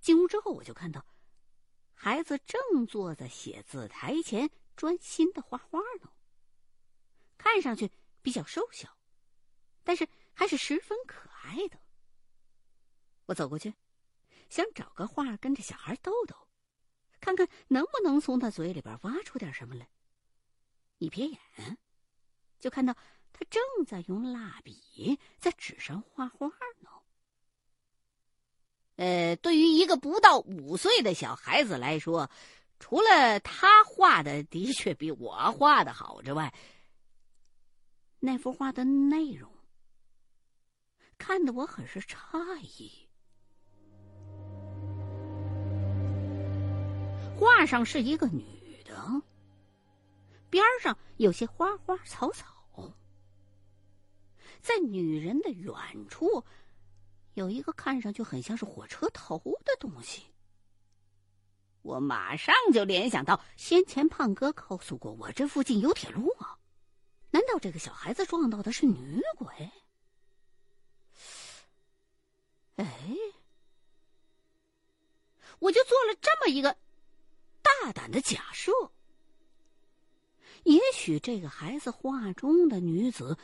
[0.00, 1.04] 进屋之后，我就看到
[1.92, 6.08] 孩子正坐在写字台前专心的画画呢，
[7.42, 7.90] 看上去
[8.22, 8.88] 比较瘦小，
[9.82, 11.76] 但是还是十分可爱的。
[13.26, 13.74] 我走过去，
[14.48, 16.36] 想找个画跟着小孩逗逗，
[17.20, 19.88] 看看能不能从他嘴里边挖出点什么来。
[20.98, 21.76] 一瞥眼。
[22.60, 22.94] 就看到
[23.32, 26.46] 他正在用蜡笔在纸上画画
[26.78, 26.90] 呢。
[28.94, 32.30] 呃，对于一个不到五岁的小孩子来说，
[32.78, 36.54] 除了他画的的确比我画的好之外，
[38.24, 39.50] 那幅画的内容
[41.18, 42.16] 看得我很是诧
[42.60, 43.08] 异。
[47.36, 48.44] 画上是一个女
[48.84, 49.22] 的，
[50.48, 52.94] 边上有些花花草草。
[54.60, 55.74] 在女人的远
[56.08, 56.44] 处，
[57.34, 60.22] 有一个看上去很像是火车头的东西。
[61.82, 66.31] 我马上就联想到先前胖哥告诉过我，这附近有铁路。
[67.32, 69.70] 难道这个小孩子撞到的是女鬼？
[72.76, 73.16] 哎，
[75.58, 76.76] 我就做了这么一个
[77.60, 78.70] 大胆的假设：
[80.62, 83.36] 也许这个孩子画中的女子。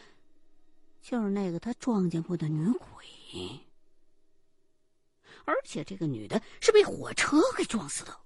[1.00, 3.66] 就是那个他撞见过的女鬼，
[5.46, 8.20] 而且这个女的是被火车给撞死的。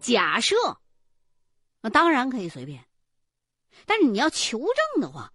[0.00, 0.56] 假设，
[1.80, 2.86] 那当然可以随便，
[3.86, 5.32] 但是你要求证的话，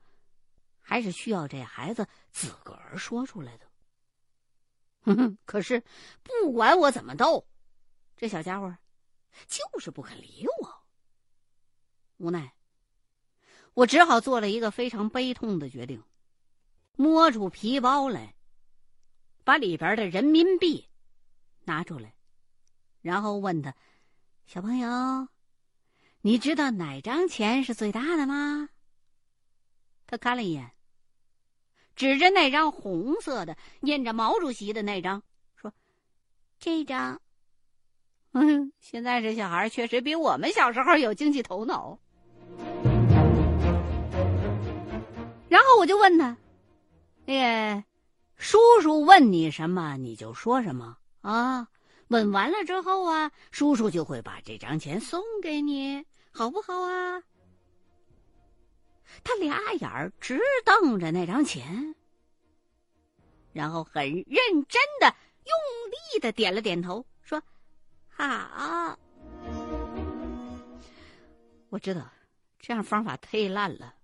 [0.82, 3.68] 还是需要这孩子自个儿说出来的。
[5.02, 5.84] 哼哼，可是
[6.22, 7.48] 不管我怎么逗，
[8.16, 8.76] 这小家伙。
[9.48, 10.84] 就是不肯理我，
[12.18, 12.54] 无奈，
[13.74, 16.04] 我只好做了一个非常悲痛的决定，
[16.96, 18.36] 摸出皮包来，
[19.44, 20.88] 把里边的人民币
[21.64, 22.14] 拿出来，
[23.02, 23.76] 然后问他
[24.46, 25.28] ：“小朋友，
[26.22, 28.70] 你知道哪张钱是最大的吗？”
[30.06, 30.72] 他看了一眼，
[31.96, 35.24] 指着那张红色的、印着毛主席的那张，
[35.56, 35.74] 说
[36.60, 37.20] ：“这张。”
[38.34, 41.98] 嗯，现在这小孩确实比我们小时候有经济头脑。
[45.50, 46.36] 然后我就问他
[47.26, 47.34] ：“那
[47.76, 47.84] 个
[48.38, 51.68] 叔叔问你什么，你就说什么啊？
[52.14, 57.24] 问完了之后啊，叔叔就会把这张钱送给你，好不好啊？”
[59.24, 61.96] 他俩眼直瞪着那张钱，
[63.52, 64.38] 然后很认
[64.70, 65.56] 真的、用
[65.90, 67.42] 力的点了点头，说。
[68.10, 68.96] 好，
[71.70, 72.08] 我知道
[72.60, 73.96] 这样方法忒烂了。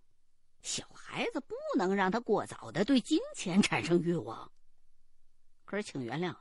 [0.64, 4.52] 小孩子不能让他过早的对金钱产生欲望。
[5.64, 6.36] 可是请原谅，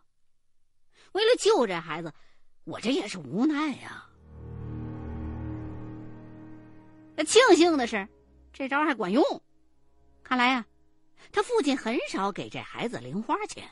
[1.12, 2.12] 为了救这孩子，
[2.64, 4.04] 我这也是无奈呀。
[7.16, 8.08] 那庆幸的是，
[8.52, 9.22] 这招还管用。
[10.22, 10.66] 看来呀，
[11.32, 13.68] 他父亲很少给这孩子零花钱，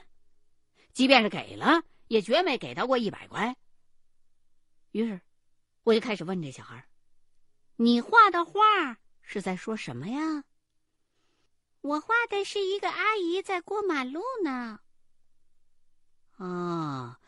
[0.93, 3.55] 即便是给了，也绝没给到过一百块。
[4.93, 5.21] 于是，
[5.83, 6.85] 我就开始问这小孩
[7.77, 10.43] ：“你画的画是在说什么呀？”
[11.83, 14.81] 我画的是一个阿姨在过马路呢。
[16.39, 17.21] 啊，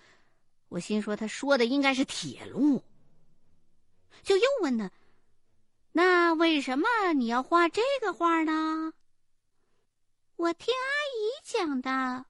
[0.69, 2.83] 我心说他说的应该是铁路，
[4.23, 4.91] 就又问他
[5.93, 8.93] ：“那为什么你要画这个画呢？”
[10.37, 12.27] 我听阿姨讲的。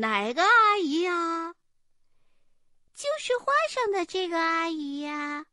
[0.00, 1.54] 哪个阿姨呀？
[2.94, 5.46] 就是画上的这个阿姨呀。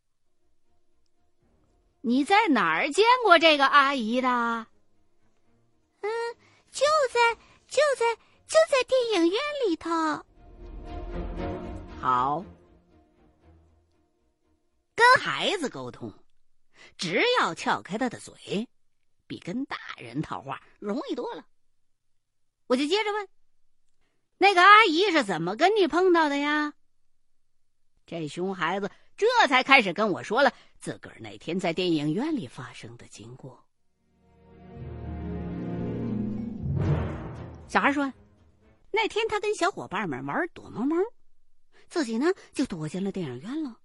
[2.01, 4.29] 你在哪儿见过这个阿姨的？
[6.01, 6.09] 嗯，
[6.71, 7.35] 就在
[7.67, 8.21] 就在。
[8.47, 9.89] 就在电影院里头。
[12.05, 12.45] 好，
[14.93, 16.13] 跟孩子沟通，
[16.99, 18.69] 只要撬开他的嘴，
[19.25, 21.43] 比跟大人套话容易多了。
[22.67, 23.27] 我就接着问
[24.37, 26.75] ：“那个阿姨是怎么跟你碰到的呀？”
[28.05, 33.65] 这熊孩子这才开始跟我说了自个儿那天在电影院里发生的经过。
[37.67, 38.13] 小孩说。
[38.91, 40.95] 那天他跟小伙伴们玩躲猫猫，
[41.95, 43.79] 自己呢就躲进了电影院了。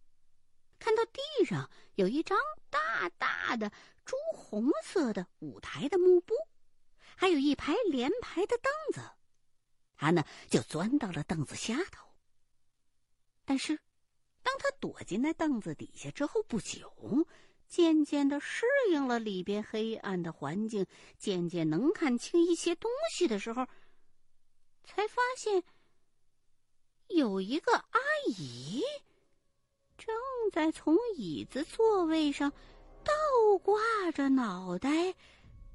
[0.81, 2.37] 看到地上有一张
[2.69, 3.71] 大大的
[4.05, 6.35] 朱红色的舞台的幕布，
[7.15, 9.09] 还有一排连排的凳子，
[9.95, 12.05] 他呢就钻到了凳子下头。
[13.45, 13.79] 但是，
[14.43, 16.93] 当他躲进那凳子底下之后不久，
[17.69, 20.85] 渐渐的适应了里边黑暗的环境，
[21.17, 23.65] 渐渐能看清一些东西的时候。
[24.83, 25.63] 才发现，
[27.11, 28.83] 有一个阿姨
[29.99, 30.15] 正
[30.53, 32.51] 在从椅子座位上
[33.05, 33.13] 倒
[33.63, 33.81] 挂
[34.15, 35.15] 着脑袋，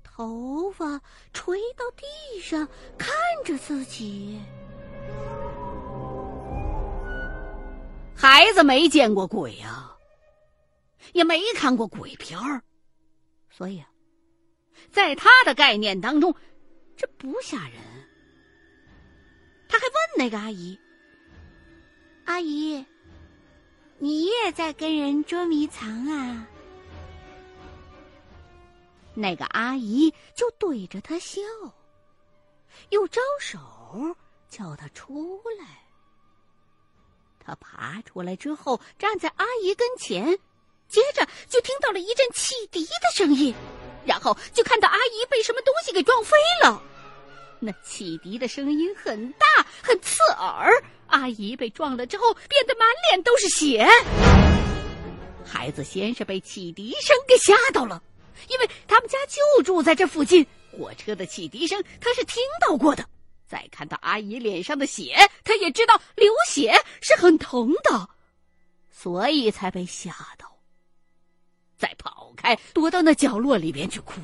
[0.04, 1.02] 头发
[1.34, 2.68] 垂到地上，
[2.98, 4.40] 看着自己。
[8.16, 9.98] 孩子没见过鬼啊，
[11.14, 12.64] 也没看过鬼片儿，
[13.50, 13.90] 所以啊，
[14.92, 16.34] 在他的概念当中，
[16.96, 17.82] 这不吓人。
[19.68, 20.80] 他还问那个阿姨
[22.26, 22.86] ：“阿姨，
[24.00, 26.48] 你也在跟人捉迷藏啊？”
[29.14, 31.42] 那个阿姨就对着他笑，
[32.90, 33.58] 又招手
[34.50, 35.66] 叫他出来。
[37.40, 40.38] 他爬出来之后，站在阿姨跟前，
[40.90, 43.56] 接着就听到了一阵汽笛的声音，
[44.06, 46.82] 然后就看到阿姨被什么东西给撞飞了。
[47.60, 49.46] 那汽笛的声音很大，
[49.82, 50.72] 很刺耳。
[51.08, 53.86] 阿姨被撞了之后，变得满脸都是血。
[55.46, 58.02] 孩子先是被汽笛声给吓到了，
[58.50, 63.06] 因为他们家就住在这附近，火车的汽笛声他是听到过的。
[63.48, 68.10] 再看到阿姨脸上的血，他也知道流血是很疼的，
[68.92, 70.58] 所以才被吓到，
[71.78, 74.20] 再跑开，躲到那角落里边去哭。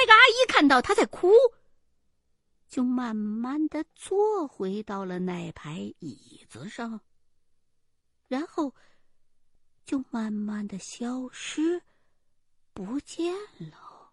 [0.00, 1.30] 那个阿姨看到他在哭，
[2.70, 7.02] 就慢慢的坐回到了那排椅子上，
[8.26, 8.74] 然后
[9.84, 11.82] 就慢慢的消失
[12.72, 14.10] 不见了。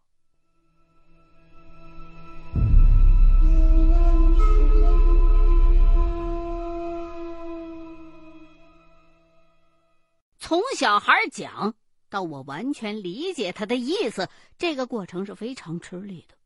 [10.37, 11.73] 从小孩讲。
[12.09, 16.37] 到我完全理解他的意思，这个过程是非常吃力的。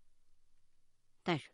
[1.24, 1.50] 但是，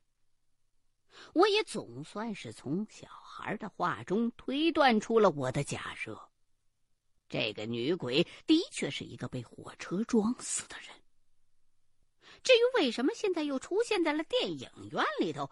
[1.33, 6.17] 我也总算是从小孩的话中推断出了我的假设：
[7.27, 10.89] 这个女鬼的确是一个被火车撞死的人。
[12.43, 15.51] 至于为什么现在又出现在了电影院里头，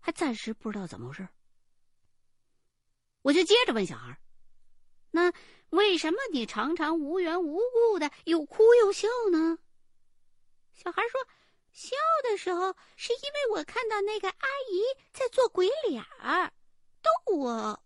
[0.00, 1.28] 还暂时不知道怎么回事。
[3.22, 4.18] 我就接着问小孩
[5.12, 5.32] ：“那？”
[5.70, 9.58] 为什么你常常无缘无故的又哭又笑呢？
[10.72, 11.20] 小孩说
[11.72, 11.96] ：“笑
[12.30, 16.52] 的时候是因为我看到那个阿姨在做鬼脸儿，
[17.02, 17.80] 逗我；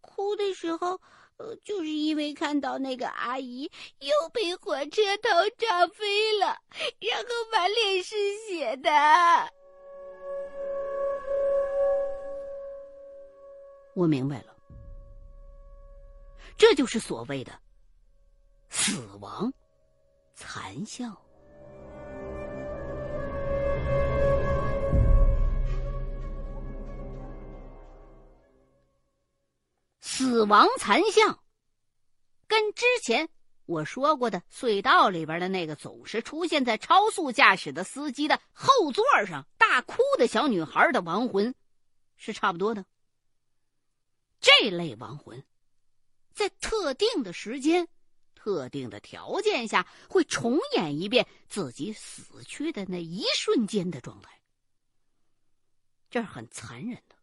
[0.00, 1.00] 哭的时候，
[1.36, 3.70] 呃，就是因为看到那个阿姨
[4.00, 6.58] 又被火车头撞飞了，
[6.98, 8.16] 然后满脸是
[8.48, 8.90] 血的。”
[13.94, 14.55] 我明白了。
[16.56, 17.52] 这就是所谓的
[18.68, 19.52] 死亡
[20.34, 21.16] 残像。
[30.00, 31.38] 死亡残像
[32.46, 33.28] 跟之前
[33.66, 41.54] 我说过的隧道里边的那个总是出现在超速驾驶的司机的后座上大哭的小女孩的亡魂
[42.16, 42.86] 是差不多的。
[44.40, 45.44] 这类亡魂
[46.36, 47.88] 在特定的时间、
[48.34, 54.40] 特定的条件下，会重演一遍自己死去的那一瞬间的状态，
[56.10, 57.16] 这是很残忍的。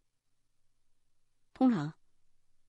[1.54, 1.94] 通常。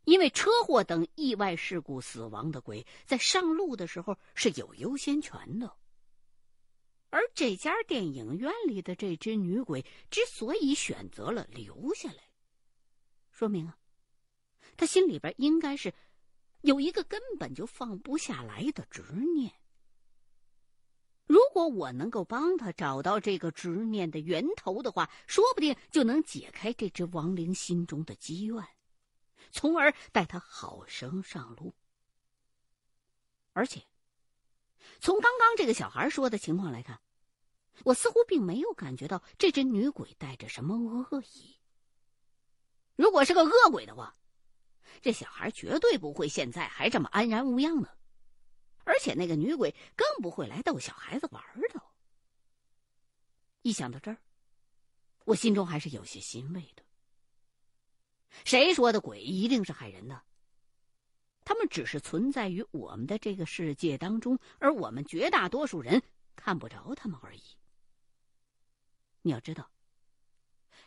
[0.06, 5.76] 因为车祸等意外事故死亡的鬼，在上路的时候是有优先权的。
[7.10, 12.22] 而这家电影院里的这只女鬼之所以选择了留下来，
[13.32, 13.76] 说明啊，
[14.78, 15.92] 她心里边应该是
[16.66, 19.04] 有一个根本就放不下来的执
[19.36, 19.54] 念。
[21.28, 28.68] 如果我能够帮他找到这个执念的源头的话，说不定就能解开这只亡灵心中的积怨。
[29.52, 31.76] 从而带他好生上路。
[33.54, 33.84] 而且，
[35.00, 37.00] 从刚刚这个小孩说的情况来看，
[37.84, 41.58] 我似乎并没有感觉到这只女鬼带着什么恶意。
[42.96, 44.18] 如果是个恶鬼的话，
[45.02, 47.98] 这小孩绝对不会现在还这么安然无恙的，
[48.84, 51.82] 而且那个女鬼更不会来逗小孩子玩的。
[53.62, 54.18] 一想到这儿，
[55.26, 56.84] 我心中还是有些欣慰的。
[58.44, 60.24] 谁说的鬼一定是害人的？
[61.44, 66.02] 他们只是存在于我们的这个世界当中，而我们绝大多数人
[66.36, 67.42] 看不着他们而已。
[69.22, 69.72] 你要知道，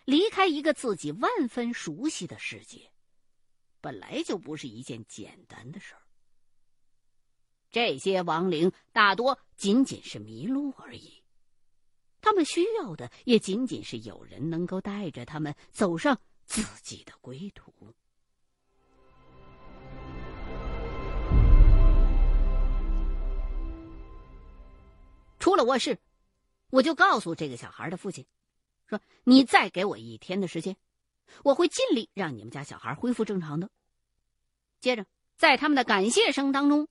[0.04, 2.90] 离开一个自己万分熟悉的世界，
[3.80, 6.02] 本来就不是一件简单的事儿。
[7.70, 11.22] 这些亡灵大多仅仅是迷路而已，
[12.20, 16.20] 他们需要的也仅仅是有人能够带着他们走上。
[16.48, 17.94] 自己的归途。
[25.38, 25.98] 出了卧室，
[26.70, 28.24] 我就告诉这个小孩的父亲，
[28.86, 30.74] 说：“你再给我一天的时间，
[31.44, 33.70] 我会尽力让你们家小孩恢复正常的。”
[34.80, 35.06] 接着，
[35.36, 36.88] 在他们的感谢声当中，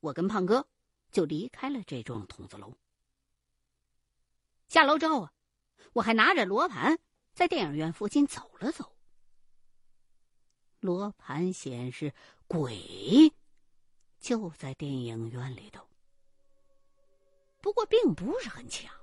[0.00, 0.66] 我跟胖哥
[1.10, 2.76] 就离开了这幢筒子楼。
[4.68, 5.32] 下楼之后啊，
[5.94, 6.98] 我还拿着罗盘
[7.32, 8.94] 在电影院附近走了走。
[10.80, 12.14] 罗盘显示，
[12.46, 13.32] 鬼
[14.18, 15.86] 就在电影院里头，
[17.60, 18.94] 不过并不是很强，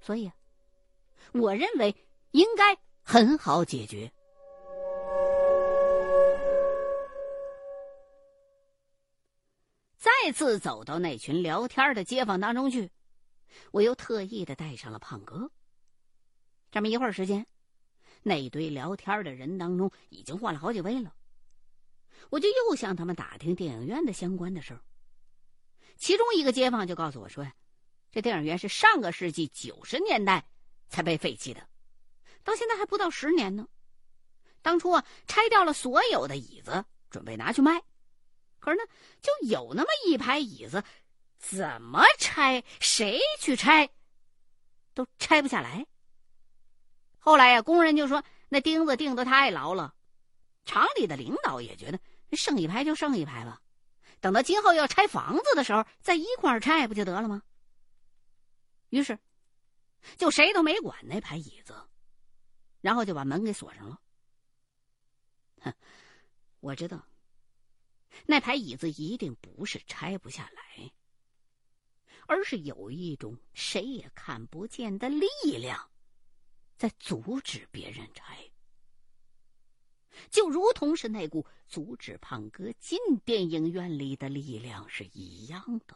[0.00, 0.30] 所以
[1.32, 1.94] 我认为
[2.32, 2.76] 应该
[3.12, 4.08] 很好解决。
[9.98, 12.88] 再次走到那群聊天的街坊当中去，
[13.72, 15.50] 我又特意的带上了胖哥。
[16.70, 17.44] 这么一会儿时间。
[18.22, 21.12] 那堆聊天的人当中，已经换了好几位了。
[22.28, 24.80] 我就又向他们打听电影院的相关的事儿。
[25.96, 27.52] 其中一个街坊就告诉我说：“呀，
[28.12, 30.46] 这电影院是上个世纪九十年代
[30.86, 31.66] 才被废弃的，
[32.44, 33.66] 到现在还不到十年呢。
[34.62, 37.82] 当初啊，拆掉了所有的椅子，准备拿去卖。
[38.58, 38.82] 可是呢，
[39.22, 40.84] 就有那么一排椅子，
[41.38, 43.88] 怎么拆，谁去拆，
[44.92, 45.86] 都拆不下来。”
[47.18, 49.94] 后来呀，工人就说那钉子钉得太牢了，
[50.64, 51.98] 厂里的领导也觉得
[52.32, 53.60] 剩一排就剩一排吧，
[54.20, 57.42] 等到今后要拆房子的时候再一块拆不就得了吗？
[58.90, 59.18] 于是，
[60.16, 61.74] 就谁都没管那排椅子，
[62.80, 64.00] 然后就把门给锁上了。
[65.60, 65.74] 哼，
[66.60, 67.06] 我知道，
[68.26, 70.92] 那排椅子一定不是拆不下来，
[72.26, 75.26] 而是有一种谁也看不见的力
[75.58, 75.88] 量。
[76.76, 78.50] 在阻止别人拆，
[80.30, 85.94] 就如同是那股阻止胖哥进电影院里的力量是一样的。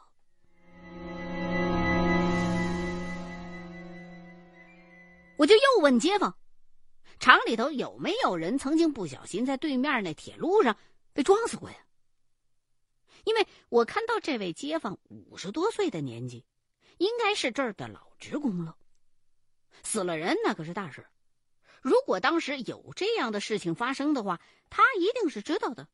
[5.38, 6.36] 我就又问街坊，
[7.18, 10.76] 厂里头有没有人曾经不小心在对面那铁路上
[11.12, 11.76] 被撞死过呀？
[13.24, 16.44] 因为我看到这位街坊五十多岁的年纪，
[16.98, 18.76] 应该是这儿的老职工了。
[19.82, 21.06] 死了人那可是大事，
[21.80, 25.88] 如果当时有这样的事情发生的话，他一定是知道的。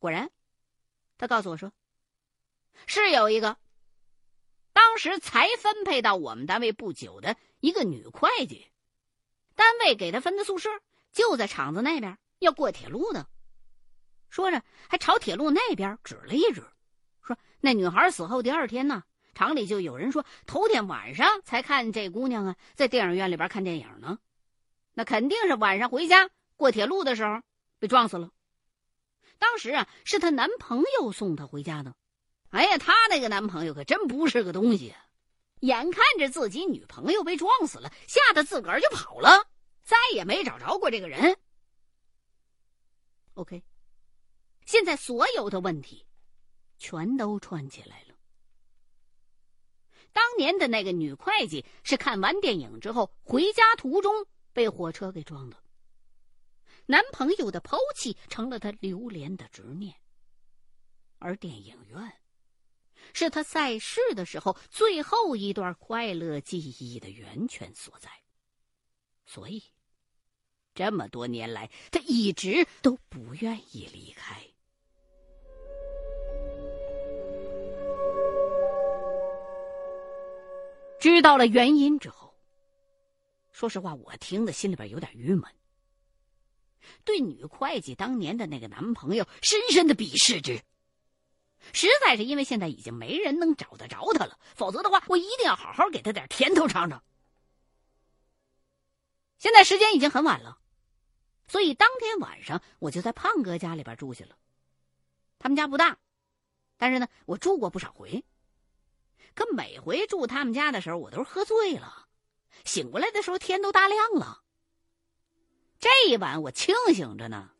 [0.00, 0.30] 果然，
[1.18, 1.72] 他告诉我说，
[2.86, 3.56] 是有一个
[4.72, 8.66] 当时才分配到我们单位不久的一个女会计，
[9.60, 10.70] 单位给他分的宿舍
[11.12, 13.26] 就在厂子那边，要过铁路的。
[14.30, 16.64] 说着，还朝铁路那边指了一指，
[17.22, 19.02] 说：“那女孩死后第二天呢。”
[19.34, 24.18] 厂里就有人说，头天晚上才看这姑娘啊，在电影院里边看电影呢，
[24.94, 27.42] 那肯定是晚上回家过铁路的时候
[27.78, 28.30] 被撞死了。
[29.38, 31.94] 当时啊，是她男朋友送她回家的。
[32.48, 34.94] 哎呀，她那个男朋友可真不是个东西，
[35.60, 39.48] 眼看着自己女朋友被撞死了，吓得自个儿就跑了，
[39.82, 41.36] 再也没找着过这个人。
[43.34, 43.62] OK，
[44.66, 46.06] 现在所有的问题
[46.78, 48.14] 全都串起来了。
[50.12, 55.56] 当年的那个女会计是看完电影之后回家途中被火车给撞的。
[56.86, 59.94] 男朋友的抛弃成了她流连的执念，
[61.18, 62.12] 而电影院
[63.12, 68.10] 是他在世的时候最后一段快乐记忆的源泉所在。
[69.26, 69.62] 所以，
[70.74, 74.40] 这么多年来，他一直都不愿意离开。
[80.98, 82.34] 知道了原因之后，
[83.52, 85.44] 说实话，我听的心里边有点郁闷。
[87.04, 90.60] 对女会计当年的那个男朋友深深的鄙视之，
[91.72, 97.02] 实在是因为现在已经没人能找得着他了，否则的话，我一定要好好给他点甜头尝尝。
[99.38, 100.58] 现在时间已经很晚了，
[101.48, 104.36] 所以当天晚上我就在胖哥家里边住下了。
[105.38, 105.98] 他们家不大，
[106.76, 108.24] 但是呢，我住过不少回。
[109.34, 112.08] 可每回住他们家的时候，我都是喝醉了，
[112.64, 114.42] 醒过来的时候天都大亮了。
[115.78, 117.50] 这一晚我清醒着呢，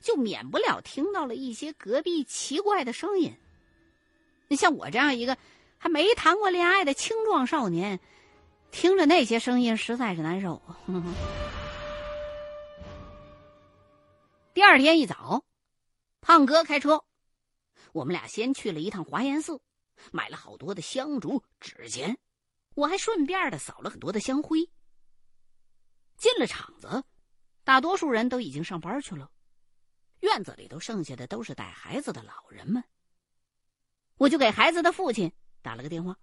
[0.00, 3.32] 就免不了听到了一些隔壁奇怪的声音。
[4.48, 5.38] 你像我这样一个
[5.78, 8.00] 还没谈过恋爱的青壮少年，
[8.70, 10.60] 听着那些声音实在是难受。
[14.52, 15.44] 第二天一早，
[16.20, 17.04] 胖哥开车，
[17.92, 19.60] 我们俩先去了一趟华严寺，
[20.10, 22.18] 买了好多的香烛、纸钱，
[22.74, 24.68] 我还顺便的扫了很多的香灰。
[26.16, 27.04] 进了厂子。
[27.62, 29.30] 大多数人都已经上班去了，
[30.20, 32.82] 院子里头剩下的都是带孩子的老人们。
[34.16, 36.18] 我就给孩子的父亲打了个电话，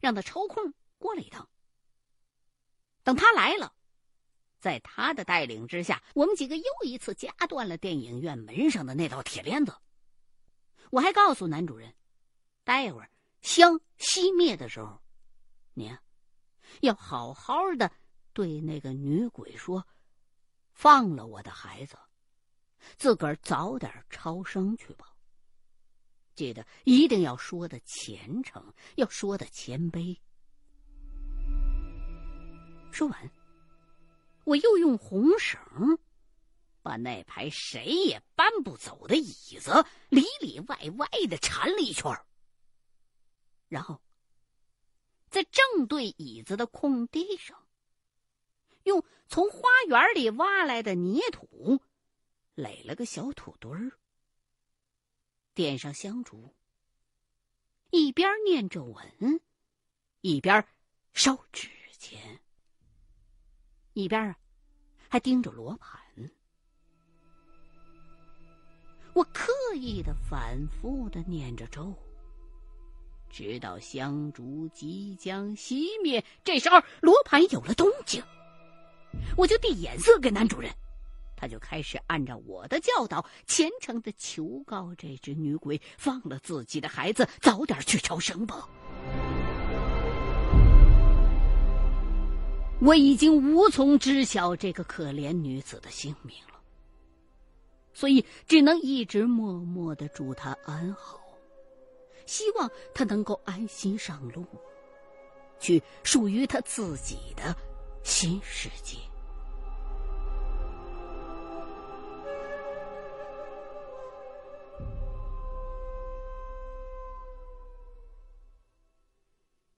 [0.00, 1.48] 让他抽空过来一趟。
[3.02, 3.74] 等他来了，
[4.60, 9.74] 在他的带领之下，我们几个又一次夹断了电影院门上的那道铁链子。
[10.90, 11.94] 我还告诉男主人，
[12.62, 13.10] 待会儿
[13.42, 15.02] 香熄灭的时候，
[15.72, 15.94] 你
[16.80, 17.90] 要好好的
[18.32, 19.86] 对那个女鬼说。
[20.72, 21.96] 放了我的孩子，
[22.96, 25.06] 自个儿早点超生去吧。
[26.34, 30.18] 记得一定要说的虔诚，要说的谦卑。
[32.90, 33.30] 说完，
[34.44, 35.60] 我又用红绳
[36.82, 42.12] 把那排谁也搬不走的椅子里里外外的缠了一圈
[43.68, 44.00] 然后
[45.30, 47.58] 在正对椅子的空地上。
[48.84, 51.80] 用从花园里挖来的泥土
[52.54, 53.90] 垒了个小土堆儿，
[55.54, 56.54] 点上香烛，
[57.90, 59.40] 一边念咒文，
[60.20, 60.64] 一边
[61.12, 62.40] 烧纸钱，
[63.92, 64.38] 一边啊
[65.08, 66.00] 还盯着罗盘。
[69.14, 71.92] 我刻意的反复的念着咒，
[73.30, 76.24] 直到香烛即将熄灭。
[76.44, 78.22] 这时候罗盘有了动静。
[79.36, 80.72] 我就递眼色给男主人，
[81.36, 88.68] 他就开始按照我的教导，虔诚的求告这只女鬼放了自己的孩子，早点去超生吧。
[92.80, 96.60] 我已经无从知晓这个可怜女子的姓名了，
[97.92, 101.20] 所以只能一直默默的祝她安好，
[102.26, 104.44] 希望她能够安心上路，
[105.58, 107.56] 去属于她自己的。
[108.02, 108.98] 新世界。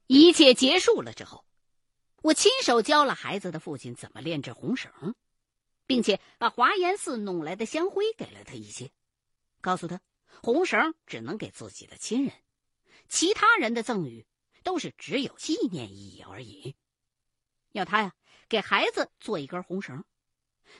[0.06, 1.44] 一切结束了之后，
[2.22, 5.14] 我亲手教了孩子的父亲怎么炼制红绳，
[5.86, 8.92] 并且把华严寺弄来的香灰给了他一些，
[9.60, 10.00] 告诉他
[10.42, 12.32] 红绳只能给自己的亲人，
[13.08, 14.24] 其他人的赠与
[14.62, 16.76] 都是只有纪念意义而已。
[17.72, 18.14] 要他呀，
[18.48, 20.04] 给孩子做一根红绳，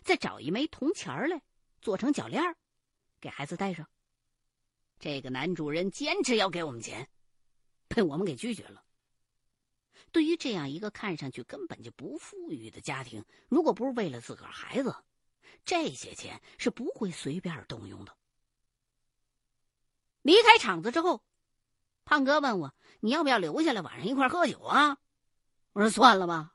[0.05, 1.43] 再找一枚铜钱来，
[1.83, 2.57] 做成脚链
[3.21, 3.89] 给孩子戴上。
[5.01, 7.09] 这个男主人坚持要给我们钱，
[7.89, 8.85] 被我们给拒绝了。
[10.17, 14.97] 对于这样一个看上去根本就不富裕的家庭，如果不是为了自个儿孩子，
[15.67, 18.17] 这些钱是不会随便动用的。
[20.23, 21.23] 离开厂子之后，
[22.07, 24.97] 胖哥问我：“你要不要留下来晚上一块喝酒啊？”
[25.75, 26.55] 我说：“算了吧。”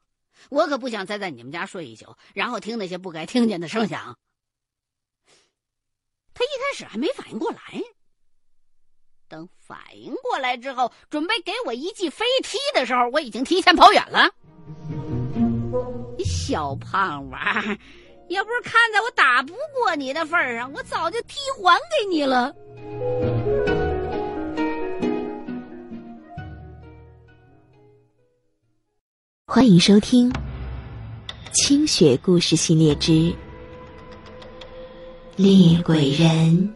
[0.50, 4.18] 我可不想再在你们家睡一宿，然后听那些不该听见的声响。
[6.34, 7.80] 他一开始还没反应过来，
[9.32, 14.30] 等反应过来之后，准备给我一记飞踢的时候，我已经提前跑远了。
[16.26, 17.64] 小胖娃，
[18.28, 22.54] 要不是看在我打不过你的份上，我早就踢还给你了。
[29.48, 30.30] 欢迎收听
[31.54, 33.34] 《清雪故事系列之
[35.38, 36.76] 厉鬼人》，